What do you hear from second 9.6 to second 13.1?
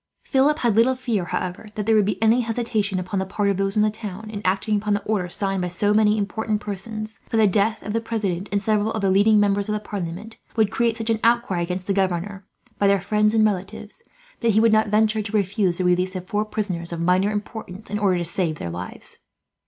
of the parliament, would create such an outcry against the governor, by their